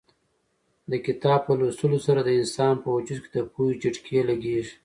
[0.91, 4.73] د کتاب په لوستلو سره د انسان په وجود کې د پوهې جټکې لګېږي.